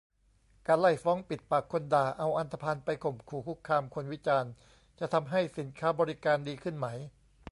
[0.67, 4.51] การไล่ฟ้องปิดปากคนด่า เอาอันธพาลไปข่มขู่คุกคามคนวิจารณ์
[4.99, 6.87] จะทำให้สินค้าบริการดีขึ้นไหม?